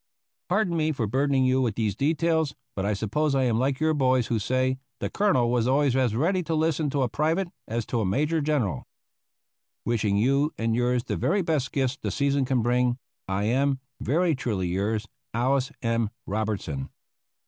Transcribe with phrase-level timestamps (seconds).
[0.49, 3.93] "Pardon me for burdening you with these details, but I suppose I am like your
[3.93, 7.85] boys, who say, 'The Colonel was always as ready to listen to a private as
[7.85, 8.87] to a major general.'
[9.85, 14.33] "Wishing you and yours the very best gifts the season can bring, I am, "Very
[14.33, 16.09] truly yours, "ALICE M.
[16.25, 16.89] ROBERTSON."